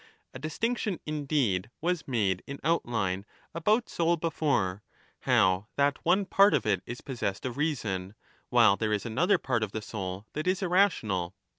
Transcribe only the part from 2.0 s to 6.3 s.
made in outline ^ about soul before, how that one